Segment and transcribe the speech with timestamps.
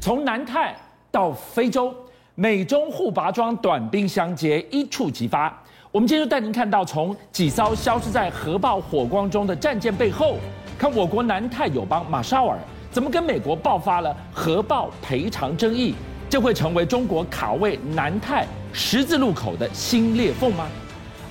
[0.00, 0.74] 从南太
[1.10, 1.94] 到非洲，
[2.34, 5.54] 美中互拔桩，短兵相接，一触即发。
[5.92, 10.36] 我们今天就带您看到，从几艘消失在核爆火光中的战舰背后，
[10.78, 12.58] 看我国南太友邦马绍尔
[12.90, 15.94] 怎么跟美国爆发了核爆赔偿争议，
[16.30, 20.66] 这会成为中国卡位南太十字路口的新裂缝吗？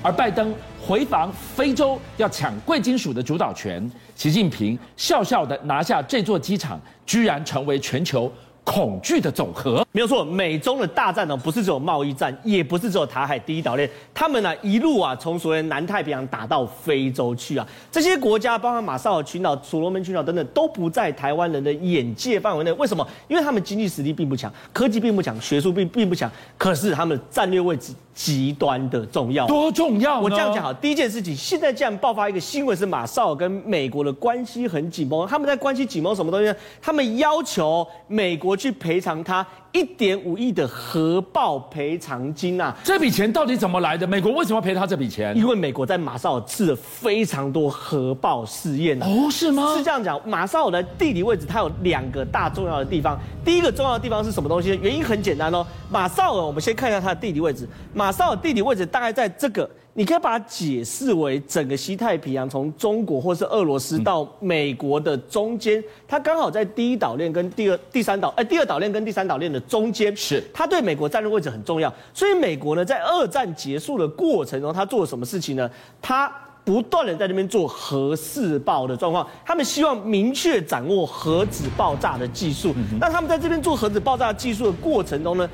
[0.04, 8.32] 而拜登回防非洲要抢贵金属的主导权，习近平笑笑的拿下这座机场，居然成为全球。
[8.70, 22.72] 恐惧的总和没有错，美中的大战呢，不是只有贸易战，也不是只有台海第一岛链，他们呢一路啊从所谓南太平洋打到非洲去啊，这些国家包括马绍尔群岛、所罗门群岛等等，都不在台湾人的眼界范围内。
[22.74, 23.05] 为什么？
[23.27, 29.48] 因为他们经济实力并不强，科技并不强，学术并并不强，可是他们的战略位置极端的重要。
[29.48, 30.20] 多重要？
[30.20, 36.55] 我这样讲好，第一件事情，现在既然爆发一个新闻，是马绍尔跟美国的关系很紧绷，他们在关系紧绷什么东西呢？
[36.80, 38.59] 他们要求美国。
[38.59, 42.76] 去赔偿他一点五亿的核爆赔偿金啊！
[42.84, 44.07] 这笔钱到底怎么来的？
[44.07, 45.35] 美国为什么要赔他这笔钱？
[45.38, 49.76] 因为美国在马绍尔试了非常多核爆试验哦，是吗？
[49.76, 53.20] 是这样讲，马绍尔的地理位置它有两个大重要的地方。
[53.46, 54.77] 第一个重要的地方是什么东西？
[54.82, 57.68] 原因很简单哦，马绍尔，我们先看一下它的地理位置。
[57.93, 59.70] 马绍尔地理位置大概在这个。
[59.96, 71.94] 你可以把它解释为整个西太平洋，从中国或是俄罗斯到美国的中间，它刚好在第一岛链跟第二、第三岛，哎，第二岛链跟第三岛链的中间，是它对美国战略位置很重要。
[72.13, 75.69] 所以美国呢，在二战结束的过程中，他做了什么事情呢？
[76.02, 76.31] 他
[76.66, 82.75] 不断的在那边做核试爆的状况，他们希望明确掌握核子爆炸的技术。
[83.00, 85.50] 那他们在这边做核子爆炸技术的过程中呢，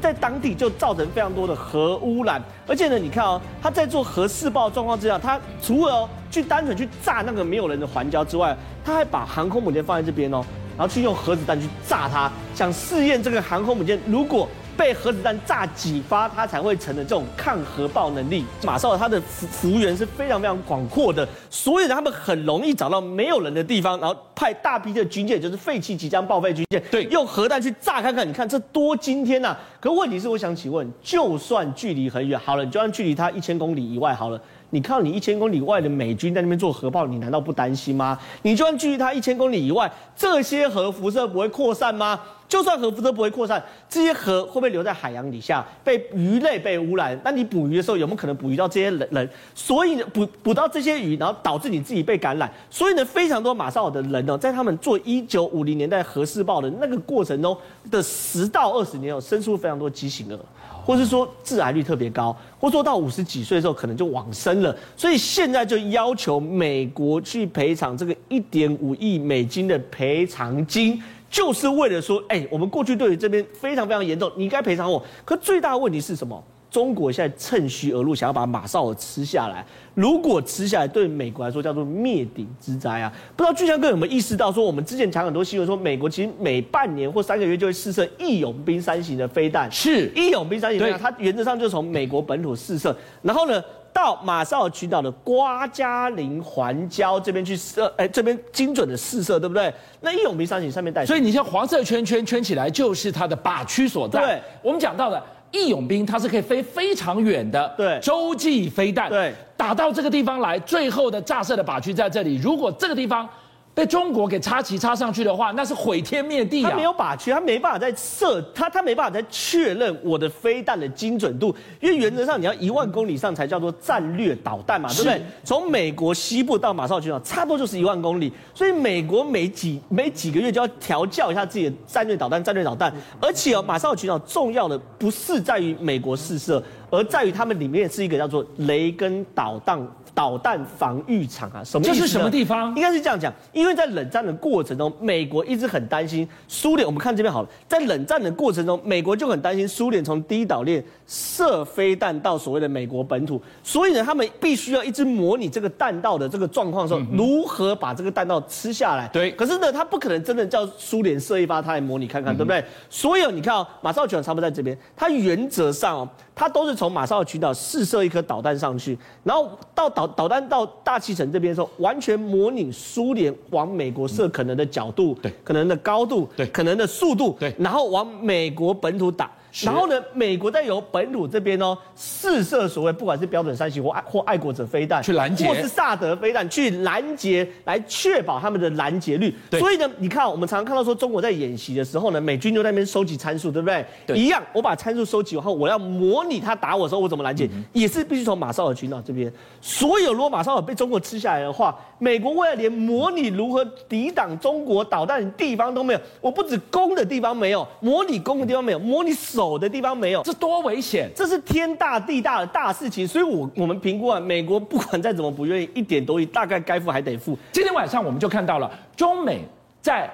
[0.00, 2.40] 在当地就造成非常多的核污染。
[2.68, 10.44] 而且呢，你看哦，他在做核试爆状况之下，他除了去单纯去炸那个没有人的环礁之外，他还把航空母舰放在这边哦，
[10.80, 14.48] 然后去用核子弹去炸它，想试验这个航空母舰如果。
[14.76, 18.46] 被核子弹炸几发，它才会成的这种抗核爆能力。
[18.62, 28.26] 马绍尔它的幅幅员是非常非常广阔的，所以呢，他们很容易找到没有人的地方，然后派大批的军舰，就是废弃即将报废军舰，对，用核弹去炸看看。
[28.26, 29.60] 你看这多惊天呐、啊！
[29.80, 38.18] 可问题是，我想请问，就算距离很远，好了，你就算距离它一千公里以外好了，你看你一千公里外的美军在那边做核爆，你难道不担心吗？
[38.42, 42.20] 你就算距离它一千公里以外，这些核辐射不会扩散吗？
[42.48, 47.16] 就算核辐射不会扩散，这些核会不会留在海洋底下，被鱼类被污染？
[47.24, 49.08] 那你捕鱼的时候有没有可能捕鱼到这些人？
[49.12, 52.50] 人，所以捕捕到这些鱼，然后导致你自己被感染。
[52.68, 57.56] 所以呢，非常多马绍尔的人呢，在他们做一九五零年代核试爆的那个过程中
[57.88, 60.38] 的十到二十年有生出非常多畸形儿，
[60.84, 64.74] 或是说致癌率特别高，或说到五十几岁的时候可能就往生了。
[64.96, 71.02] 所以现在就要求美国去赔偿这个一点五亿美金的赔偿金。
[71.30, 75.00] 就是为了说，哎，我们过去对于这边非常非常严重，你该赔偿我。
[75.24, 76.42] 可最大的问题是什么？
[76.70, 79.64] 中国现在趁虚而入，想要把马绍尔吃下来。
[79.94, 83.12] 如果吃下来，对美国来说叫做灭顶之灾啊！
[83.36, 89.70] 不知道巨匠哥有没有意识到，说我们之前讲很多新闻，说美国其实每半年或三个月就会试射义勇兵三型的飞弹。
[89.70, 99.74] 是义勇兵三型飞弹，它原则上就是从美国本土试射，然后呢，到马绍尔群岛的瓜加林环礁这边去射，哎，这边精准的试射，对不对？
[100.00, 104.20] 那义勇兵三型上面带，所以你像黄色圈圈圈起来，就是它的靶区所在。
[104.20, 105.22] 对，我们讲到的
[105.52, 112.36] 义勇兵，它是可以飞非常远的，对，洲际飞弹，对，打到这个地方来，最后的炸射的靶区在这里。
[112.36, 113.28] 如果这个地方，
[113.72, 116.70] 被中国给插旗插上去的话，那是毁天灭地啊！
[116.70, 125.22] 他没有靶区，他没办法再射，他他没办法再确认我的飞弹的精准度，因为原则上你要一万公里上才叫做战略导弹嘛，对不对？
[125.44, 132.92] 从美国西部到马绍尔群岛，差不多就是一万公里，所以美国每几每几个月就要调教一下自己的战略导弹，战略导弹。
[133.20, 139.80] 而且哦，马绍尔群岛重要的不是在于美国试射，而在于他们里面是一个叫做雷根导弹。
[140.20, 141.94] 导弹防御场啊，什么意思？
[141.94, 142.68] 这是什么地方？
[142.76, 146.86] 应该是这样讲，因为在冷战的过程中，美国一直很担心苏联。
[146.86, 159.08] 我们看这边好了，在冷战的过程中，美国就很担心苏联从第一岛链射飞弹到所谓的美国本土，所以呢，他们必须要一直模拟这个弹道的这个状况的时候，如何把这个弹道吃下来。
[159.08, 159.30] 对。
[159.30, 162.62] 可是呢，他不可能真的叫苏联射一发，他来模拟看看，对不对？
[162.90, 166.08] 所以你看哦，马绍尔群岛差不多在这边，他原则上哦，
[166.40, 170.06] 它都是从马绍尔群岛试射一颗导弹上去，然后到导。
[170.06, 179.30] 导弹到大气层这边的时候，完全模拟苏联往美国射可能的角度，对，可能的高度，对，可能的速度，对，然后往美国本土打。
[179.62, 189.34] 然后呢，美国再由本土这边哦试射所谓不管是标准三型或爱或爱国者飞弹去拦截，或是萨德飞弹去拦截，来确保他们的拦截率。
[189.52, 193.84] 所以呢，你看我们常常看到说中国在演习的时候呢，美军就在那边收集参数，对不对？
[194.06, 194.16] 对。
[194.16, 199.32] 一样，我把参数收集完后，我要模拟他打我的时候我怎么拦截，嗯、也是必须从马绍尔群岛这边。
[199.60, 211.08] 所有如果马绍尔被中国吃下来的话，美国为了连模拟如何抵挡中国导弹的地方都没有，我不止攻的地方没有，模拟攻的地方没有，模拟守的地方没有，这多危险！
[211.14, 213.06] 这是天大地大的大事情。
[213.06, 217.38] 所以我我们评估啊，美国不管再怎么不愿意，一点多亿大概该付还得付。
[217.52, 219.44] 今天晚上我们就看到了中美
[219.80, 220.10] 在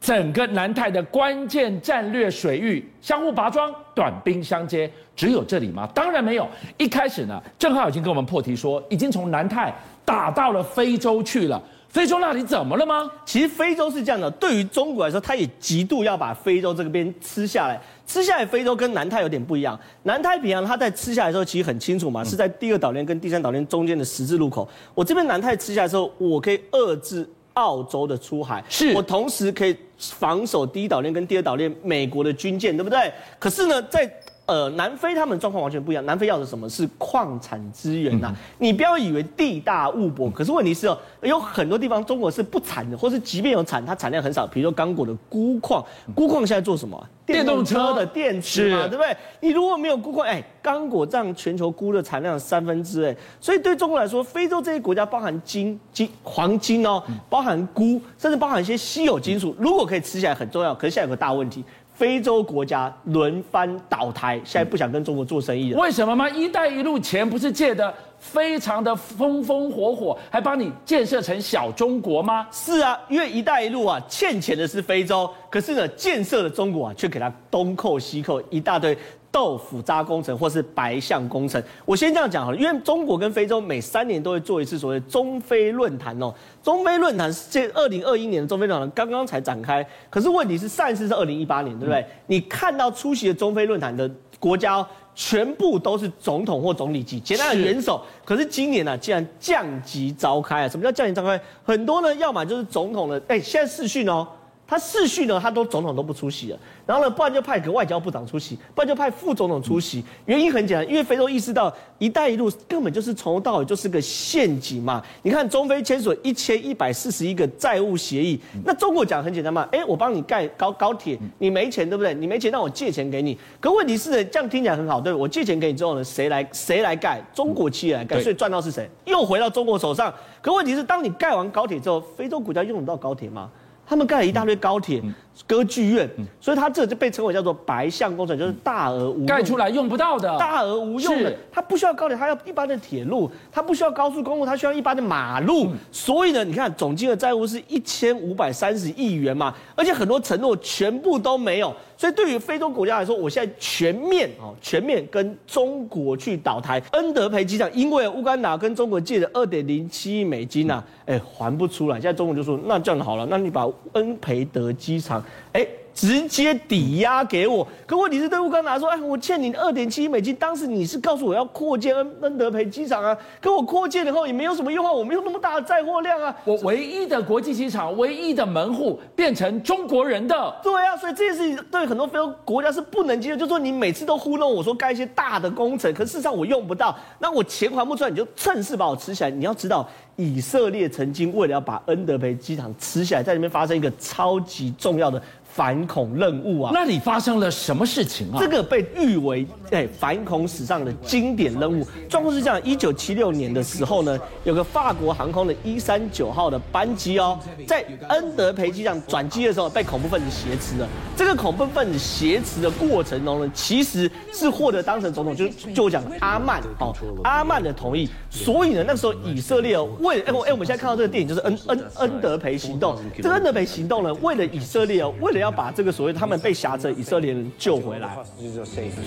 [0.00, 5.88] 整个南太的关键战略水域相互拔桩、短兵相接，只有这里吗？
[5.94, 6.46] 当然没有。
[6.76, 9.74] 一开始呢，正好已经跟我们破题说，已经从南太
[10.04, 11.62] 打到了非洲去了。
[11.88, 13.10] 非洲那里怎么了吗？
[13.24, 17.80] 其实非洲是这样的，对于中国来说，他也极度要把非洲这个边吃下来。
[18.06, 19.78] 吃下来，非洲跟南太有点不一样。
[20.04, 24.68] 南太平洋，它在吃下来的时候，其实很清楚嘛，是在第二岛链跟第三岛链中间的十字路口。
[24.94, 33.12] 我这边南太吃下来的时候，我可以遏制澳洲的出海，是我同时可以防守第一岛链跟第二岛链美国的军舰，对不对？
[33.40, 34.08] 可是呢，在
[34.46, 36.06] 呃，南非他们状况完全不一样。
[36.06, 38.36] 南非要的什么是矿产资源呐、啊？
[38.58, 44.46] 你不要以为地大物博，可是问题是哦，有很多地方中国是不产的，或是即便有产，它产量很少。
[44.46, 45.84] 比如说刚果的钴矿，
[46.14, 47.04] 钴矿现在做什么？
[47.26, 49.16] 电动车的电池嘛，对不对？
[49.40, 60.72] 你如果没有钴矿，哎，刚果占全球钴的产量三分之哎，所以对中国来说，非洲这些国家包含金、金、黄金哦，包含钴，甚至包含一些稀有金属，如果可以吃起来很重要。
[60.72, 61.64] 可是现在有个大问题。
[61.96, 65.80] 非洲国家轮番倒台，现在不想跟中国做生意了。
[65.80, 72.46] 为什么吗？“一带一路”钱不是借的非常的风风火火，还帮你建设成小中国吗？
[72.52, 78.96] 是啊，因为“一带一路”啊，欠钱的是非洲，可是呢，建设的中国啊，却给他东扣西扣一大堆。
[79.36, 86.32] 豆腐渣工程或是白象工程，我先这样讲好了，因为中国跟非洲每三年都会做一次所谓中非论坛哦。
[86.62, 92.00] 中非论坛是这二零二一年的中非论坛刚刚才展开，可是问题是上一次是二零一八年，对不对？
[92.00, 94.10] 嗯、你看到出席的中非论坛的
[94.40, 94.82] 国家，
[95.14, 100.68] 全部都是总统或总理级简单的元首，是可是今年呢、啊，竟然降级召开啊？
[100.70, 101.38] 什么叫降级召开？
[101.62, 104.26] 很多呢，要么就是总统的，哎，现在视讯哦。
[104.68, 110.04] 他世序呢，他都总统都不出席了，然后呢，不然就派个外交部长出席，不然就派副总统出席。
[110.24, 115.00] 原因很简单，因为非洲意识到“一带一路”根本就是从头到尾就是个陷阱嘛。
[115.22, 122.12] 你看中非签署一千一百四十一个债务协议，那中国讲很简单嘛，哎，我帮你盖高高铁，你没钱对不对？
[122.14, 123.38] 你没钱，那我借钱给你。
[123.60, 127.22] 可问题是呢，这样听起来很好，对，我借钱给你之后呢，谁来谁来盖？
[127.32, 128.90] 中国企业来盖，所以赚到是谁？
[129.04, 130.12] 又回到中国手上。
[130.42, 133.48] 可问题是，当你盖完高铁之后，非洲国家用得到高铁吗？
[133.86, 135.02] 他们盖了一大堆高铁、
[135.46, 136.08] 歌剧院，
[136.40, 141.34] 所以它这就被称为叫做白象工程，就是大而无用，盖出来用不到的，大而无用的。
[141.52, 145.68] 它不需要高铁，它要一般的铁路；它不需要高速公路，它需要一般的马路。
[145.92, 151.74] 所以呢，你看总金额债务是一千五百三十亿元嘛，而且很多承诺全部都没有。
[151.98, 156.82] 所以对于非洲国家来说，我现在全面哦，全面跟中国去倒台。
[156.92, 161.96] 恩德培机场因为乌干达跟中国借的二点零七亿美金呐、啊，哎，还不出来。
[161.96, 165.85] 现在中国就说，那这样好了，那你把恩培德机场，哎。
[165.96, 189.30] 直接抵押给我，可问题是对乌干达说，哎，我欠你二点七亿美金，当时你是告诉我要扩建恩恩德培机场啊，可我扩建以后也没有什么用啊，我没有那么大的载货量啊，我唯一的国际机场，唯一的门户变成中国人的，对啊，所以这件事情对很多非洲国家是不能接受，就是说你每次都糊弄我说盖一些大的工程，可事实上我用不到，那我钱还不出来，你就趁势把我吃起来。
[189.30, 195.22] 你要知道，以色列曾经为了要把恩德培机场吃下来，在里面发生一个超级重要的。
[195.56, 198.36] 反恐任务啊，那里发生了什么事情啊？
[198.38, 201.86] 这个被誉为哎反恐史上的经典任务。
[202.10, 210.86] 状况是这样：一九七六年的时候呢，有个法国航空的一三九号的班机哦，在恩德培机场转机的时候被恐怖分子挟持了。
[211.16, 216.94] 这个恐怖分子挟持的过程中呢，其实是获得当成总统就就我讲阿曼哦
[217.24, 218.10] 阿曼的同意。
[218.28, 222.98] 所以呢，那个时候以色列为哎哎，我们现在看到这个电影就是恩恩恩德培行动。
[223.16, 228.16] 这个恩德培行动呢，为了以色列，为了要要把这个所谓他们被挟持以色列人救回来，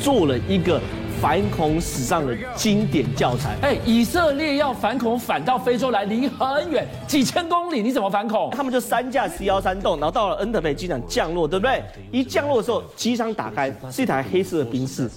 [0.02, 0.80] 做了一个
[1.22, 3.58] 反恐史上的经典教材。
[3.62, 8.50] 哎，以色列要反恐反到非洲来，离很远，几千公里，你怎么反恐？
[8.52, 11.84] 他们就三架 C 幺三洞，然后到了恩德贝机场降落，对不对？
[12.10, 15.10] 一降落的时候，机舱打开是一台黑色的宾士，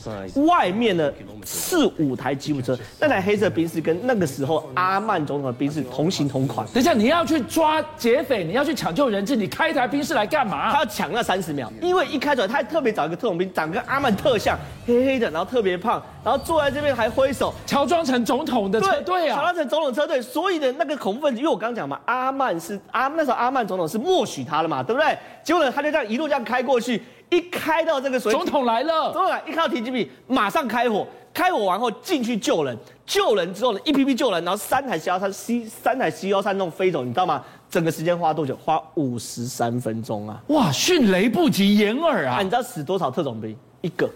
[0.47, 1.09] 外面呢
[1.45, 2.77] 四五台吉普车。
[2.99, 6.67] 那台黑色宾士跟那个时候阿曼总统的宾士同型同款。
[6.75, 10.73] 等一下，你要去抓劫匪，你要去抢救人质，你开一台宾士来干嘛？
[10.73, 11.12] 他要抢。
[11.13, 25.17] 那三十秒，因为一开出来，他还特别找一个特种兵，长得跟阿曼特像，黑黑的，然后特别胖，然后坐在这边还挥手，乔装成总统的车队啊，乔装成总统车队，所以呢那个恐怖分子，因为我刚刚讲嘛，阿曼是阿那时候阿曼总统是默许他了嘛，对不对？
[25.43, 27.03] 结果呢，他就这样一路这样开过去，
[27.33, 31.07] 一开到这个水，总统来了，总统来，一看到停机坪，马上开火。
[31.35, 37.43] 开火完后进去救人，救人之后呢，一批批救人，然后三台 C 幺三 C 三台 C 幺三弄飞走，你知道吗？
[37.71, 38.55] 整个时间花多久？
[38.63, 40.39] 花五十三分钟啊！
[40.49, 42.43] 哇，迅雷不及掩耳啊，啊！
[42.43, 43.57] 你知道死多少特种兵？
[43.81, 44.07] 一个，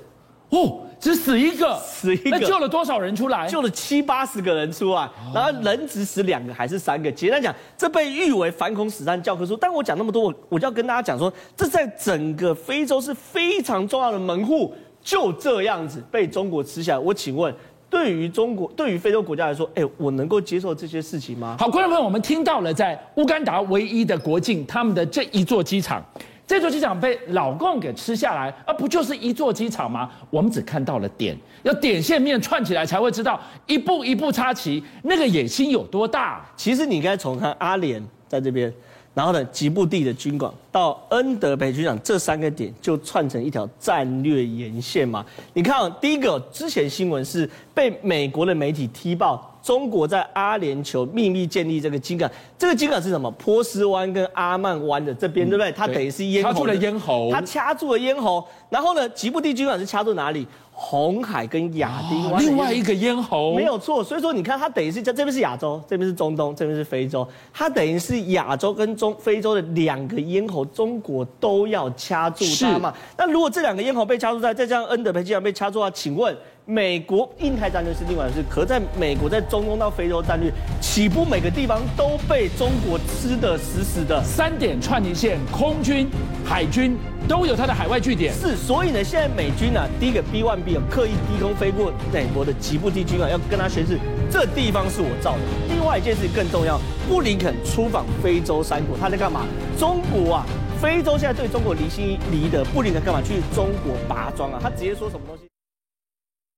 [0.50, 2.30] 哦，只死一个，死一个。
[2.30, 3.46] 那救了多少人出来？
[3.46, 7.10] 救了七八十个人出来，然后人只死两个还是三个？
[7.12, 9.56] 简单讲，这被誉为反恐史上教科书。
[9.56, 14.74] 但我讲那么多，我我就要跟大家讲说，这在整个非洲是非常重要的门户。
[15.02, 17.54] 就这样子被中国吃下来，我请问，
[17.88, 21.54] 对于中国，对于非洲国家来说，哎，我能够接受这些事情吗？
[21.60, 26.04] 好，观众朋友，我们听到了在乌干达唯一的国境，他们的这一座机场，
[26.46, 30.08] 这座机场被老共给吃下来，而不就是一座机场吗？
[30.30, 36.46] 我们只看到了点，要点线面串起来才会知道，一步一步插旗，那个野心有多大。
[36.56, 38.72] 其实你应该从看阿联在这边。
[39.12, 45.24] 然后呢，吉布地的军港到恩德培军港这三个点就串成一条战略沿线嘛。
[45.54, 49.55] 你看，第一个之前新闻是被美国的媒体踢爆。
[49.66, 53.28] 中国在阿联酋秘密建立这个金港，这个金港是什么？
[53.32, 55.72] 波斯湾跟阿曼湾的这边，对不对？
[55.72, 58.46] 它等于是咽喉，掐住了咽喉，它掐住了咽喉。
[58.70, 60.46] 然后呢，吉布地金港是掐住哪里？
[60.70, 64.04] 红海跟亚丁湾、哦、另外一个咽喉，没有错。
[64.04, 72.94] 所以说，你看它等于是这这边是亚洲，这边是中东，这边是非洲，它等于是亚洲跟中非洲的两个咽喉，中国都要掐住它嘛。
[73.18, 76.36] 那如果这两个咽喉被掐住在，再加上恩德培机场被掐住啊，请问？
[76.68, 84.20] 美国印太战略是另外一回事，可在美国在中东到非洲战略，岂不每个地方都被中国吃得死死的？
[84.24, 86.08] 三点串一线，空军、
[86.44, 88.34] 海军都有它的海外据点。
[88.34, 93.96] 是，所以呢，现在美军啊，第一个 B1B 有刻意低空飞过美国的吉布地军啊，要跟他宣示
[94.28, 95.38] 这地方是我造的。
[95.68, 99.46] 另外一件事更重要，布林肯出访非洲三国，他在干嘛？
[99.78, 100.46] 中国啊，
[100.82, 104.58] 非洲现在对中国离心离德，布林肯干嘛去中国拔桩啊？
[104.60, 105.44] 他直接说什么东西？